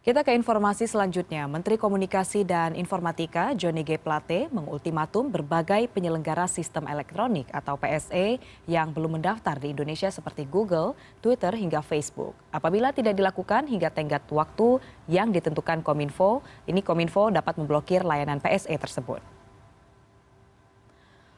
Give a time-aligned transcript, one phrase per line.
[0.00, 1.44] Kita ke informasi selanjutnya.
[1.44, 4.00] Menteri Komunikasi dan Informatika Johnny G.
[4.00, 10.96] Plate mengultimatum berbagai penyelenggara sistem elektronik atau PSE yang belum mendaftar di Indonesia seperti Google,
[11.20, 12.32] Twitter hingga Facebook.
[12.48, 18.72] Apabila tidak dilakukan hingga tenggat waktu yang ditentukan Kominfo, ini Kominfo dapat memblokir layanan PSE
[18.80, 19.20] tersebut.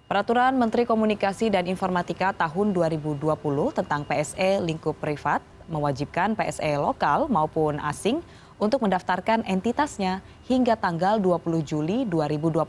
[0.06, 3.26] Peraturan Menteri Komunikasi dan Informatika tahun 2020
[3.74, 8.22] tentang PSE lingkup privat mewajibkan PSE lokal maupun asing
[8.62, 12.62] untuk mendaftarkan entitasnya hingga tanggal 20 Juli 2022.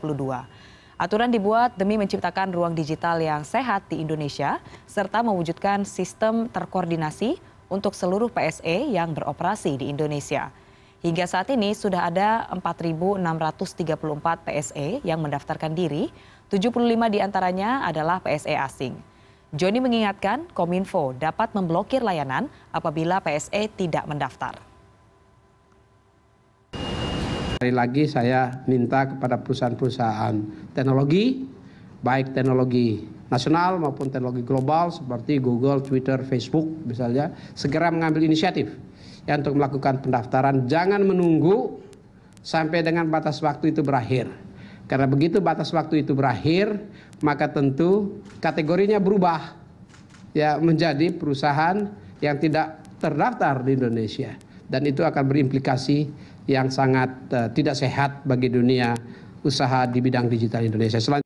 [0.98, 4.58] Aturan dibuat demi menciptakan ruang digital yang sehat di Indonesia
[4.90, 7.38] serta mewujudkan sistem terkoordinasi
[7.70, 10.50] untuk seluruh PSE yang beroperasi di Indonesia.
[11.06, 16.10] Hingga saat ini sudah ada 4.634 PSE yang mendaftarkan diri,
[16.50, 16.74] 75
[17.10, 18.94] di antaranya adalah PSE asing.
[19.54, 24.73] Joni mengingatkan Kominfo dapat memblokir layanan apabila PSE tidak mendaftar.
[27.54, 30.34] Sekali lagi saya minta kepada perusahaan-perusahaan
[30.74, 31.46] teknologi,
[32.02, 38.74] baik teknologi nasional maupun teknologi global seperti Google, Twitter, Facebook misalnya, segera mengambil inisiatif
[39.30, 40.66] ya, untuk melakukan pendaftaran.
[40.66, 41.78] Jangan menunggu
[42.42, 44.26] sampai dengan batas waktu itu berakhir.
[44.90, 46.74] Karena begitu batas waktu itu berakhir,
[47.22, 49.54] maka tentu kategorinya berubah
[50.34, 51.86] ya menjadi perusahaan
[52.18, 54.34] yang tidak terdaftar di Indonesia
[54.68, 56.10] dan itu akan berimplikasi
[56.44, 58.92] yang sangat uh, tidak sehat bagi dunia
[59.44, 61.00] usaha di bidang digital Indonesia.
[61.00, 61.24] Selan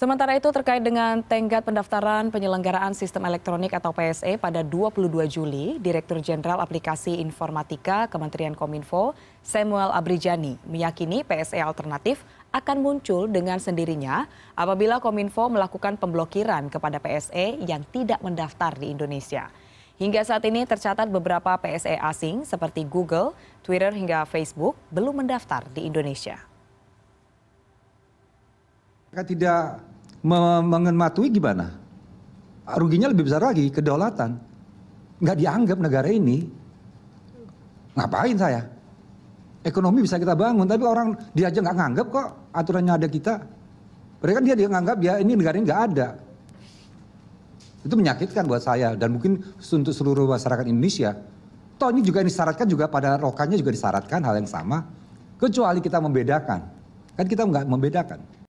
[0.00, 6.24] Sementara itu terkait dengan tenggat pendaftaran penyelenggaraan sistem elektronik atau PSE pada 22 Juli, Direktur
[6.24, 9.12] Jenderal Aplikasi Informatika Kementerian Kominfo
[9.44, 14.24] Samuel Abrijani meyakini PSE alternatif akan muncul dengan sendirinya
[14.56, 19.52] apabila Kominfo melakukan pemblokiran kepada PSE yang tidak mendaftar di Indonesia.
[20.00, 25.84] Hingga saat ini tercatat beberapa PSE asing seperti Google, Twitter hingga Facebook belum mendaftar di
[25.84, 26.40] Indonesia.
[29.12, 29.84] Mereka tidak
[30.64, 31.76] mengematuhi gimana?
[32.80, 34.40] Ruginya lebih besar lagi, kedaulatan.
[35.20, 36.48] Nggak dianggap negara ini.
[37.92, 38.64] Ngapain saya?
[39.60, 43.34] Ekonomi bisa kita bangun, tapi orang dia aja nggak nganggap kok aturannya ada kita.
[44.24, 46.08] Mereka dia dia nganggap ya ini negara ini nggak ada.
[47.80, 51.16] Itu menyakitkan buat saya dan mungkin untuk seluruh masyarakat Indonesia.
[51.80, 54.84] Toh ini juga disyaratkan juga pada rokannya juga disyaratkan hal yang sama.
[55.40, 56.60] Kecuali kita membedakan.
[57.16, 58.39] Kan kita nggak membedakan.